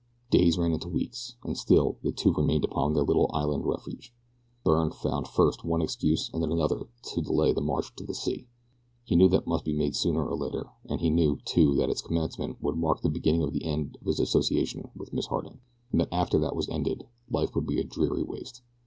Days 0.31 0.57
ran 0.57 0.71
into 0.73 0.87
weeks, 0.89 1.35
and 1.43 1.55
still 1.55 1.97
the 2.01 2.11
two 2.11 2.33
remained 2.33 2.65
upon 2.65 2.95
their 2.95 3.03
little 3.03 3.29
island 3.35 3.67
refuge. 3.67 4.11
Byrne 4.63 4.89
found 4.89 5.27
first 5.27 5.63
one 5.63 5.79
excuse 5.79 6.31
and 6.33 6.41
then 6.41 6.51
another 6.51 6.87
to 7.13 7.21
delay 7.21 7.53
the 7.53 7.61
march 7.61 7.95
to 7.97 8.03
the 8.03 8.15
sea. 8.15 8.47
He 9.03 9.15
knew 9.15 9.29
that 9.29 9.41
it 9.43 9.47
must 9.47 9.63
be 9.63 9.77
made 9.77 9.95
sooner 9.95 10.25
or 10.27 10.35
later, 10.35 10.71
and 10.89 11.01
he 11.01 11.11
knew, 11.11 11.37
too, 11.45 11.75
that 11.75 11.91
its 11.91 12.01
commencement 12.01 12.57
would 12.63 12.77
mark 12.77 13.01
the 13.01 13.09
beginning 13.09 13.43
of 13.43 13.53
the 13.53 13.63
end 13.63 13.99
of 14.01 14.07
his 14.07 14.19
association 14.19 14.89
with 14.95 15.13
Miss 15.13 15.27
Harding, 15.27 15.59
and 15.91 16.01
that 16.01 16.09
after 16.11 16.39
that 16.39 16.55
was 16.55 16.67
ended 16.67 17.03
life 17.29 17.53
would 17.53 17.67
be 17.67 17.79
a 17.79 17.83
dreary 17.83 18.23
waste. 18.23 18.63